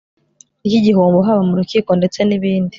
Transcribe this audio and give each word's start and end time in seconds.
ryigihombo 0.65 1.19
haba 1.27 1.41
mu 1.49 1.53
rukiko 1.59 1.91
ndetse 1.99 2.19
nibindi 2.23 2.69